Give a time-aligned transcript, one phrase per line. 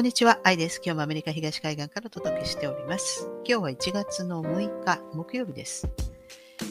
[0.00, 0.80] こんにちは、愛です。
[0.82, 3.28] 今日もアメリカ東海岸からお届けしております。
[3.46, 5.90] 今日は1月の6日、木曜日です。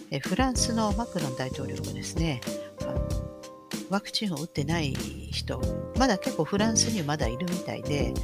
[0.10, 2.42] えフランスのマクロン大統領がですね、
[2.82, 3.08] あの
[3.92, 4.94] ワクチンを打ってない
[5.30, 5.62] 人、
[6.00, 8.16] まだ結構フランスにまだいるみたいで、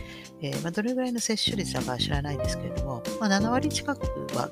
[0.41, 4.50] えー、まあ、どれぐらいの接種率だか知らないんですけれども、まあ、7割近くは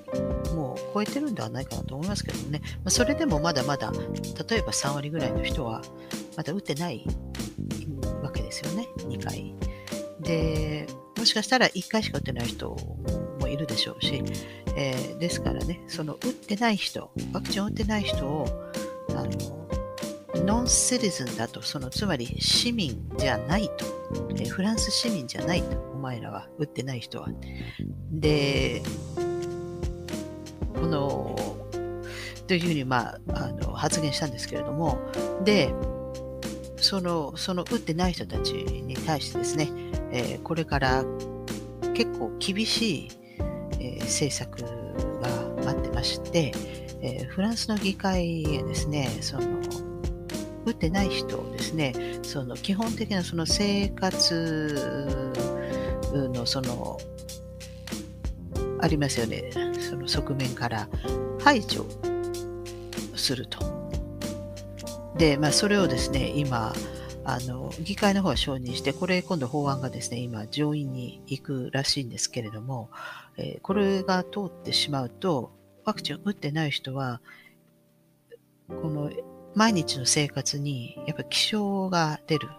[0.53, 5.81] もう超えてるんではないかなと思いますけどもね、まあ、それでもまだまだ、例えば3割ぐらいの人は
[6.37, 7.07] まだ打ってない
[8.21, 9.72] わけですよね、2回。
[10.23, 10.87] で、
[11.17, 12.75] もしかしたら1回しか打ってない人
[13.39, 14.23] もいるでしょうし、
[14.75, 18.47] えー、ですからね、その打ってない人、ワクチンを打ってない人を、
[19.09, 23.85] あの、ノンシティズンだと、そのつまり市民じゃないと、
[24.31, 27.29] えー、フランス市民じゃないと、お前らは、打ってない人は。
[28.11, 28.81] で、
[30.75, 31.35] この、
[32.47, 34.99] というふうに、まあ、あの発言したんですけれども、
[35.43, 35.73] で、
[36.77, 39.69] その、その打ってない人たちに対してですね、
[40.13, 41.03] えー、これから
[41.95, 43.09] 結構厳しい、
[43.79, 46.53] え、政策が待ってまして、
[47.01, 49.43] え、フランスの議会へですね、その、
[50.65, 55.33] 打ってない人をですね、その基本的なその生活
[56.13, 56.99] のその、
[58.79, 60.87] ありますよね、その側面から
[61.39, 61.85] 排除
[63.15, 63.59] すると。
[65.17, 66.71] で、まあ、それをですね、今、
[67.25, 72.89] あの、議会の方は承認して、これ今度法案がですね、今上院に行くらしいんですけれども、
[73.37, 75.51] えー、これが通ってしまうと、
[75.85, 77.21] ワクチンを打ってない人は、
[78.67, 79.11] この
[79.55, 82.49] 毎日の生活にやっぱり気象が出る。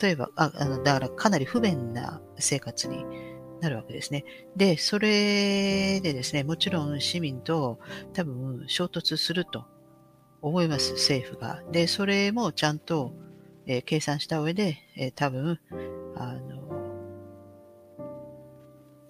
[0.00, 3.04] 例えば、ああのだからかなり不便な生活に
[3.60, 4.24] なるわけですね。
[4.56, 7.78] で、それでですね、もちろん市民と
[8.12, 9.64] 多分衝突すると
[10.42, 11.62] 思います、政府が。
[11.70, 13.12] で、それもちゃんと、
[13.66, 15.58] えー、計算した上で、えー、多分、
[16.16, 16.64] あの、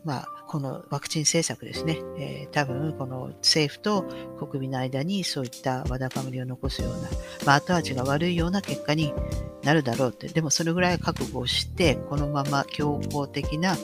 [0.05, 4.03] まあ、このワクチン政策ですね、えー、多分この政府と
[4.39, 7.09] 国民の間にそういったわだかまりを残すような、
[7.47, 9.15] まあ、後味が悪いような結果に
[9.63, 13.77] なるだろうって、でもそれぐらい覚悟をして、このまま強硬的な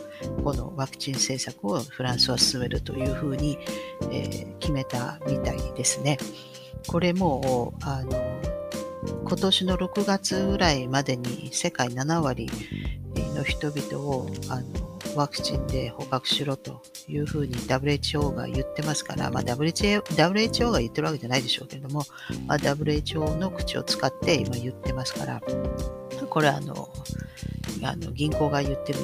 [0.44, 3.58] このワクチン政策をフランスは進めるというふうに、
[4.12, 6.18] えー、決めたみたいですね。
[6.86, 8.39] これもあの
[9.10, 12.50] 今年の6月ぐらいまでに世界7割
[13.34, 22.04] の人々をあのワクチンで捕獲しろというふうに WHO が言ってますから、まあ、WHO, が言ってるわけじゃないでしょうけれども、
[22.46, 25.42] まあ、WHO の口を使って今言ってますから、
[26.28, 26.88] これはあの
[27.82, 28.98] あの銀行が言ってる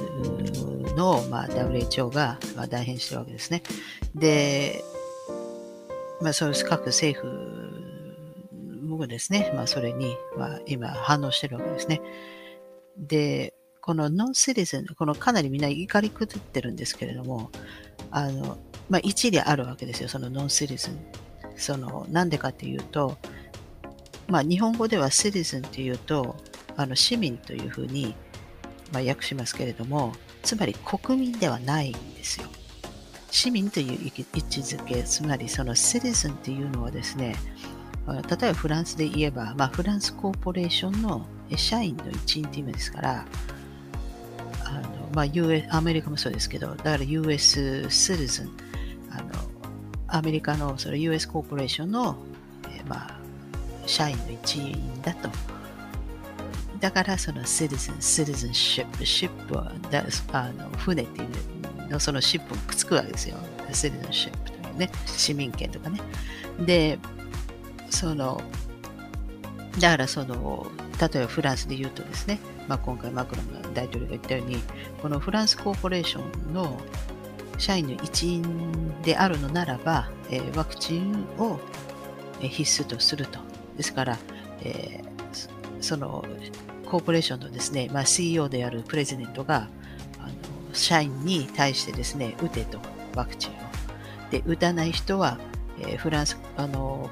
[0.96, 2.38] のを、まあ、WHO が
[2.68, 3.62] 代弁してるわけですね。
[4.14, 4.84] で、
[6.20, 7.65] まあ、そういう各政府
[8.96, 12.00] もですね、まあ、それに、まあ、今反応してるわけですね。
[12.98, 17.50] で、このノンシリズン、このかなりみんな怒り狂ってるんですけれども、
[18.10, 18.58] あの、
[18.88, 20.98] まあ、一理あるわけですよ、そのノンシリズン。
[21.56, 23.16] その、なんでかっていうと、
[24.28, 26.36] まあ、日本語ではシリズンっていうと、
[26.76, 28.14] あの、市民というふうに、
[28.92, 32.46] まあ、訳しますけれども、つまり国民ではないんですよ。
[33.30, 37.36] 市民という位置づけ、つまりそのシリズンっていうのはですね、
[38.06, 43.26] 例えばフランスで言えば、まあ、フランスコーポレーションの社員の一員っていう意味ですから、
[44.64, 48.50] あのまあ、US、アメリカもそうですけど、だから US シリズン、
[49.10, 49.22] あの
[50.06, 52.16] アメリカのそれ US コーポレーションの、
[52.68, 53.20] え、まあ、
[53.86, 55.28] 社員の一員だと。
[56.78, 63.36] だからそのシリズン、シリズンシップ、シップはだあの船っていうのそのシップもくっつくわけですよ。
[63.72, 66.00] シリズンシップというね、市民権とかね。
[66.64, 66.98] で、
[67.96, 68.38] その、
[69.80, 70.66] だからその、
[71.00, 74.58] 例えばフランスで言うとですね、まあ、今回マクロン大統領が言ったように、
[75.00, 76.78] このフランスコーポレーションの
[77.56, 81.58] 社員の一員であるのならば、えー、ワクチンを
[82.40, 83.38] 必須とすると。
[83.78, 84.18] ですから、
[84.60, 86.22] えー、その
[86.84, 89.68] コーポレーションのですね、まあ、CEO であるプレゼントが
[90.18, 92.78] あの社員に対してですね、打てと、
[93.14, 93.54] ワクチンを。
[94.30, 95.38] で、打たない人は、
[95.80, 97.08] えー、フランス、あの、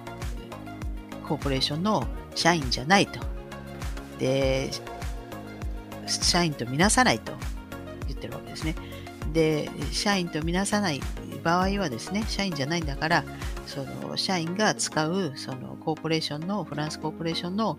[1.25, 3.21] コーポレーションの社員じゃないと。
[4.19, 4.71] で、
[6.07, 7.33] 社員とみなさないと
[8.07, 8.75] 言ってるわけですね。
[9.33, 11.01] で、社員とみなさない
[11.43, 13.25] 場合はですね、社員じゃないんだから、
[13.67, 17.79] その社員が使うそのコーポレーションの、フランスコーポレーションの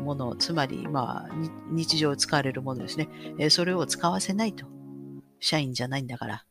[0.00, 1.34] もの、つまり、まあ、
[1.70, 3.08] 日常使われるものですね。
[3.50, 4.66] それを使わせないと。
[5.40, 6.44] 社員じゃないんだから。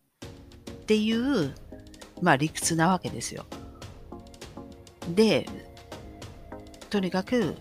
[0.72, 1.54] っていう、
[2.22, 3.46] まあ理屈なわけですよ。
[5.16, 5.48] で、
[6.92, 7.56] とにかく、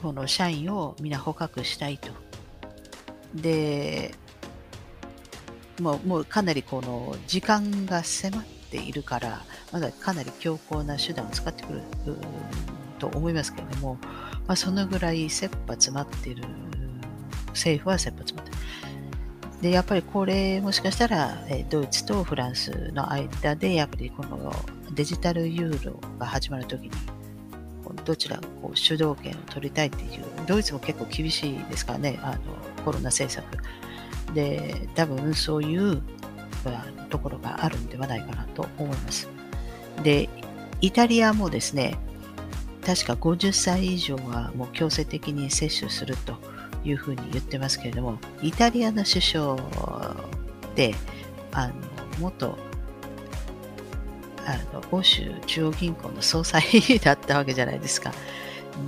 [0.00, 2.08] この社員を皆捕獲したいと。
[3.34, 4.14] で、
[5.80, 9.42] もうもうかなりこの時間が迫っているから、
[9.72, 11.82] まだかなり強硬な手段を使ってくる
[13.00, 13.98] と思いますけれども、
[14.46, 16.44] まあ、そのぐらい切羽詰まっている、
[17.48, 19.62] 政府は切羽詰まっている。
[19.62, 24.54] で、やっぱりこれ、もしかしたら、ドイツとフランスの間で、やっぱりこの
[24.92, 26.90] デジタルユーロが始まるときに、
[28.04, 32.38] どちらがこう主導権を取りたいっていう、ドイツも結構厳しいですからね、あの
[32.84, 33.44] コロナ政策。
[34.34, 36.02] で、多分そういう
[37.10, 39.28] ところがあるんではないかなと思います。
[40.02, 40.28] で、
[40.80, 41.98] イタリアもですね、
[42.84, 46.36] 確か50歳以上はもう強制的に接種すると
[46.84, 49.56] いうふうに言ってますけれども、イタリアの首相
[50.74, 50.94] で、
[51.52, 51.74] あの
[52.18, 52.58] 元
[54.46, 56.64] あの欧州中央銀行の総裁
[57.02, 58.12] だったわけじゃないですか。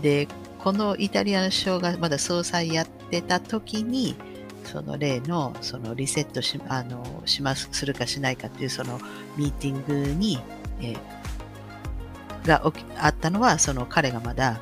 [0.02, 0.28] で、
[0.58, 4.16] このイタリアの首相がまだ総裁やってた時に、
[4.64, 8.98] その例のそのリセットしあのしますするかしないかっていうその
[9.36, 10.40] ミーティングに、
[10.80, 14.58] えー、が起きあったのはその彼がまだ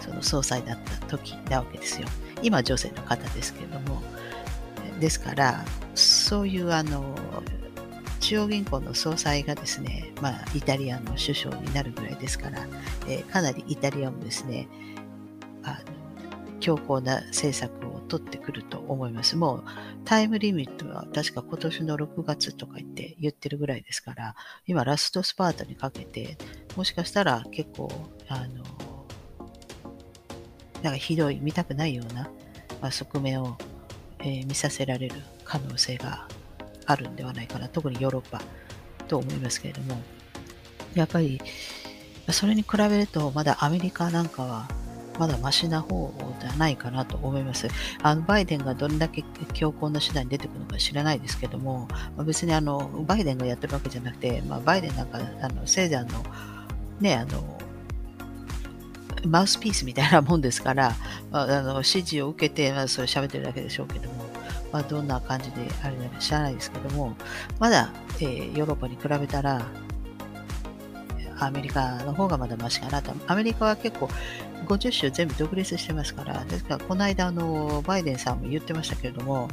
[0.00, 2.08] その総裁だった時なわけですよ。
[2.42, 4.02] 今女性の方ですけれども、
[5.00, 7.14] ですから、そういうあの、
[8.20, 12.66] 中央銀行の総裁がですね、まあ、イタリアの首相になるぐらいですから、
[13.08, 14.68] えー、かなりイタリアもですね、
[15.62, 15.96] あの
[16.60, 19.36] 強硬な政策を取ってくると思います。
[19.36, 19.64] もう
[20.04, 24.34] タイムリミットは確か今年の6月とか言って言ってるぐらいですから、
[24.66, 26.38] 今ラストスパートにかけて、
[26.76, 27.90] もしかしたら結構、
[28.28, 28.64] あの、
[30.82, 32.30] なんかひどい、見たくないような、
[32.80, 33.56] まあ、側面を、
[34.20, 36.26] えー、見させられる可能性が
[36.86, 37.68] あるんではないかな。
[37.68, 38.40] 特にヨーロッパ
[39.08, 40.00] と思いますけれども、
[40.94, 41.40] やっぱり、
[42.30, 44.68] それに比べると、まだアメリカなんかは、
[45.18, 47.68] まだマシな方ではないかなと思います。
[48.02, 49.24] あのバイデンがどれだけ
[49.54, 56.22] 強硬な手段に出てくるのか知らないですけども、まあ、別にあのバイデンがやってるわけじゃなくて、まあ、バイデンなんかあのせいぜいあの、
[57.00, 57.58] ね、あの
[59.26, 60.94] マウスピースみたいなもんですから、
[61.30, 64.15] まあ、あの指示を受けて、まあ、それ喋ってるだけでしょうけども、
[64.72, 67.14] まあ、どんな感じであれだか知らないですけども、
[67.58, 69.66] まだ、えー、ヨーロッパに比べたら、
[71.38, 73.12] アメリカの方がまだマシかなと。
[73.26, 74.08] アメリカは結構
[74.66, 79.48] 50州全部独立してますから、ですからこの間あのバイデンさんも言ってましたけれども、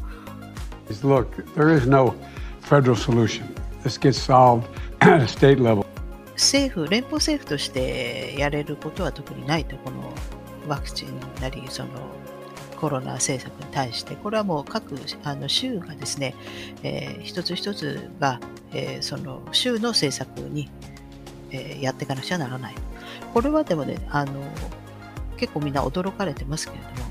[1.01, 2.13] Look, there is no
[2.61, 3.43] federal solution.
[3.83, 4.67] This gets solved
[4.99, 5.85] at a state level.
[6.35, 10.11] 政府、連邦政府としてやれることは特にないと、この
[10.67, 11.89] ワクチンなり、その
[12.83, 16.35] コロナ政策に対して、これはもう各あの州がですね、
[16.83, 18.41] えー、一つ一つが、
[18.73, 20.69] えー、その州の政策に、
[21.49, 22.75] えー、やっていかなくちゃならない。
[23.33, 24.33] これはでもね、あの
[25.37, 27.09] 結構みんな驚かれてますけれども、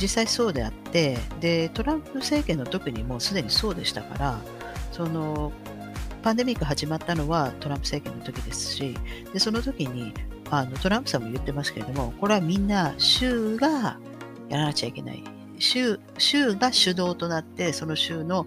[0.00, 4.38] 実際そうであって、でトランプ政権の時にもうすでにそうでしたから、
[4.92, 5.50] その
[6.22, 8.96] パンデミック始まったのはトランプ政権の時ですし、
[9.32, 10.14] でその時に
[10.50, 13.98] あのトランプさんも言ってますけれども、これはみんな州が
[14.52, 15.24] やらなきゃいけない。
[15.58, 18.46] 州州が主導となって、その州の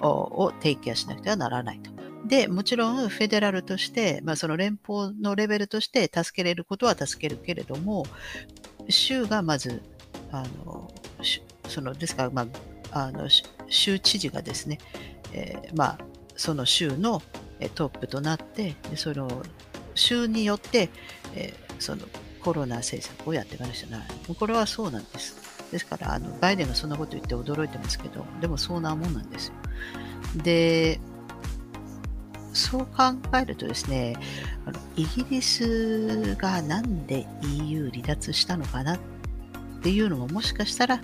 [0.00, 1.90] をテイケアしなくてはならないと。
[2.26, 8.04] で、もちろんフェデラルとして、まあ、その連邦のレベルとして助けれることは助けるけれども、
[8.88, 9.82] 州がまず、
[10.32, 10.90] あの
[11.68, 12.46] そのですから、ま
[12.90, 13.28] あ、あの
[13.68, 14.78] 州知事がですね、
[15.32, 15.98] えー、まあ、
[16.34, 17.22] その州の
[17.74, 19.42] トップとなって、その
[19.94, 20.88] 州によって、
[21.36, 22.02] えー、その
[22.42, 24.34] コロナ政策をやっていかなくちゃならない。
[24.34, 25.43] これはそうなんです。
[25.74, 29.54] ですから、あのバイデンがそんなこと言って驚いてますけど、でもそうなもんなんですよ。
[30.36, 31.00] で、
[32.52, 34.14] そう考えるとですね、
[34.66, 38.98] あのイギリスがなんで EU 離脱したのかなっ
[39.82, 41.00] ていうのももしかしたら、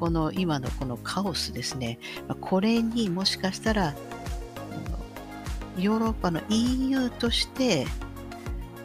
[0.00, 1.98] この今のこのカオスですね、
[2.40, 3.94] これにもしかしたら
[5.76, 7.86] ヨーロッパの EU として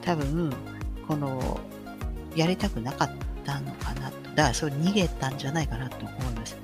[0.02, 0.52] 多分
[1.08, 1.62] この
[2.36, 4.30] やりたくなかったのかなと。
[4.36, 6.58] だからそれ逃げたんじゃないかなと思います。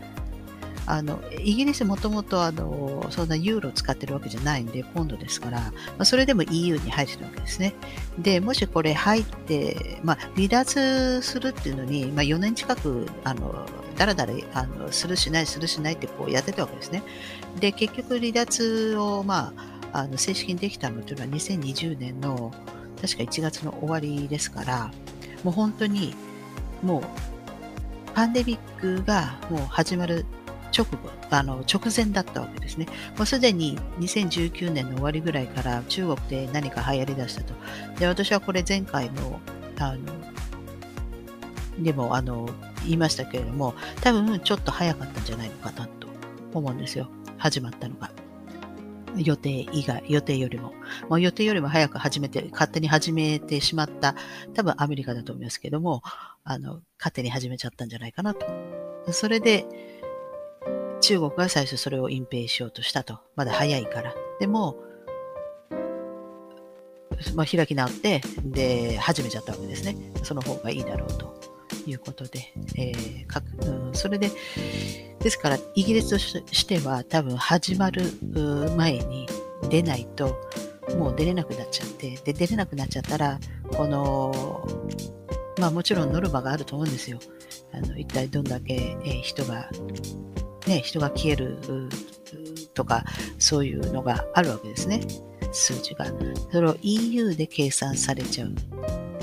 [0.90, 7.74] あのイギリスもともとあのそんなユーロを使ってるわけじゃないんで、ポンドですから、まあ、それでも EU に入ってるわけですね。
[8.18, 13.66] で、もしこれ入って、まあ、離脱するっていうのに、まあ、4年近く、あの、
[13.98, 17.04] だらだらあのするしない、するしないってこうやってたわけですね。
[17.60, 19.52] で、結局離脱を、ま
[19.92, 22.54] あ、あの正式にできたのというのは2020年の
[23.02, 24.92] 確か1月の終わりですから、
[25.44, 26.16] もう本当に
[26.84, 27.04] もう
[28.14, 30.26] パンデミックがもう始まる
[30.76, 32.88] 直後、あの直前だったわけですね。
[33.18, 37.54] もうすでに2019年の終わりぐらいから中国で何か流行りだしたと。
[38.00, 39.40] で、私はこれ前回の、
[39.80, 40.00] あの、
[41.80, 42.50] でもあの
[42.84, 46.08] 言いましたけれども、多分ちょっと早かったんじゃないのかなと
[46.54, 47.10] 思うんですよ。
[47.38, 48.12] 始まったのが。
[49.18, 50.74] 予定以外、予定よりも。
[51.10, 54.16] まあ、予定よりも早く始めて、勝手に始めてしまった、
[54.54, 56.02] 多分アメリカだと思いますけども、
[56.44, 58.46] あの、勝手に始めちゃったんじゃないかなと。
[59.12, 59.66] それで、
[61.02, 63.20] 中国が最初それを隠蔽しようとしたと。
[63.36, 64.14] まだ早いから。
[64.40, 64.78] でも、
[67.36, 69.96] まあ、開き直って、で、始めちゃったわけですね。
[70.24, 71.34] その方がいいだろうと
[71.86, 74.32] いうことで、えーかうん、それで、
[75.28, 78.02] ですから、イギリスとしては多分始まる
[78.78, 79.28] 前に
[79.70, 80.40] 出ないと、
[80.98, 83.38] もう出れなくなっちゃって、で、出れなくなっちゃったら、
[83.76, 84.66] この、
[85.60, 87.20] まあもちろんノルマがあると思うんですよ。
[87.74, 89.70] あの、一体どんだけ、え、人が、
[90.66, 91.58] ね、人が消える
[92.74, 93.04] とか、
[93.38, 95.02] そういうのがあるわけですね。
[95.52, 96.06] 数字が。
[96.54, 98.56] それを EU で計算されちゃう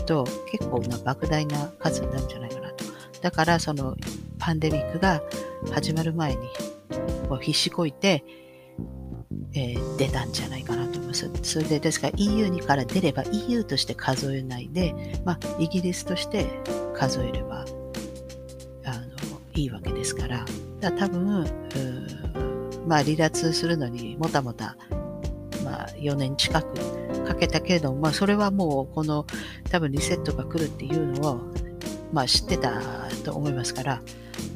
[0.05, 2.85] と、結構な莫大な数になるんじゃないかなと。
[3.23, 3.97] だから、その
[4.39, 5.23] パンデミックが
[5.73, 6.49] 始まる前に、
[7.29, 8.25] こう必死こいて、
[9.55, 11.31] えー、出たんじゃないかなと思います。
[11.43, 14.95] それで、ですから EU にから出れば EU として数えないで、
[15.25, 16.47] まあ、イギリスとして
[16.95, 17.65] 数えれば、
[18.85, 20.45] あの、いいわけですから、
[20.81, 21.47] だから多分、
[22.87, 24.77] まあ、離脱するのにもたもた
[25.65, 29.27] まあ、4年近くかけたけれども、まあ、それはもうこの
[29.71, 31.41] 多分リセットが来るっていうのを、
[32.13, 32.81] まあ、知ってた
[33.25, 34.03] と思いますから、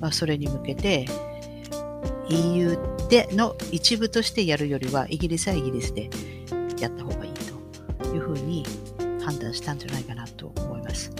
[0.00, 1.07] まあ、それに向けて
[2.28, 2.78] EU
[3.09, 6.11] での一部としてやるよりはイギリスはイギリスで
[6.78, 7.33] やった方がいい
[7.99, 8.64] というふうに
[9.25, 11.11] 判断したんじゃないかなと思います。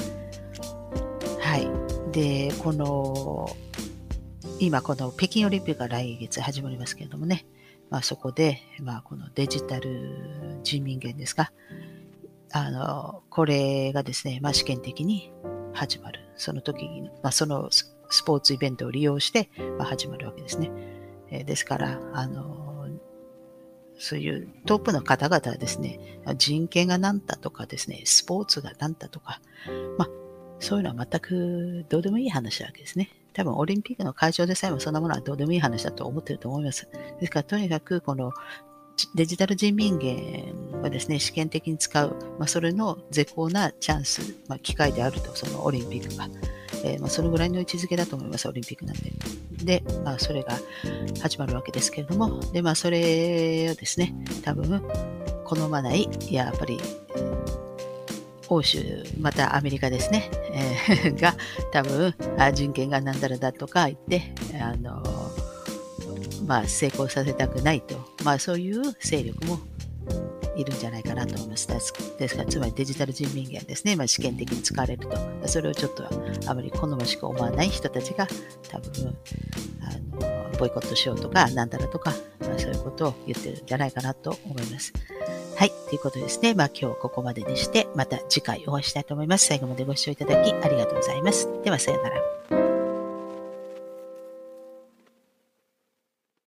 [1.41, 1.69] はい。
[2.13, 3.57] で、この
[4.61, 7.47] 今この北京オリンピックが来月始まりますけれどもね、
[7.91, 11.53] まあ、そこで、まあ、このデジタル人民元ですか、
[12.53, 15.33] あの、これがですね、まあ、試験的に
[15.73, 16.21] 始まる。
[16.37, 17.71] その時に、まあ、その
[18.11, 20.71] スポーツイベントを利用して、まあ、始まるわけですね。
[21.31, 22.89] えー、ですから、あの、
[23.99, 29.41] そういうトップの方々はですね、人権が何だとかですね、スポーツが何だとか、
[29.99, 30.09] まあ、
[30.61, 33.11] そういうのは全くどうでもいい話なわけですね。
[33.33, 36.89] 多分オリンピックの会場でさえもそんなものはどうでもいい話だと思ってると思います。
[37.21, 38.33] ですからとにかくこの
[39.15, 46.29] デジタル人民元はですね、試験的に使う、まあ、それの絶好なチャンス、まあ、機会であると、そのオリンピックが。
[46.85, 49.13] えー、まあ、そのぐらいの位置づけだと思います、オリンピックなんて。
[49.65, 50.59] で、まあ、それが
[51.21, 54.83] 始まるわけですけれども、で、まあ、それをですね、多分、
[55.45, 56.79] 好まない、やっぱり、
[58.49, 61.35] 欧州、またアメリカですね、えー、が
[61.73, 65.03] 多分あ人権が何だらだとか言って、あの
[66.47, 69.59] まあ、成功させたくないと、まあ、そういう勢力も
[70.59, 71.69] いるんじゃないかなと思います。
[72.19, 76.05] ですから、つまりデジタル人民元ですね、ま、試験的に使われると、それをちょっと
[76.47, 78.27] あまり好ましく思わない人たちが
[78.69, 79.17] 多分
[79.81, 84.93] あのボイコットしようとか、なんだらとか、まあ、そういうことを言ってるんじゃないかなと思います。
[85.57, 85.73] はい。
[85.89, 86.55] ということですね。
[86.55, 89.47] まあ今日ここまででして、また次回お会いしたいと思います。
[89.47, 91.49] 最後までご視聴いただきありがとうございます。
[91.65, 92.38] ではさようなら。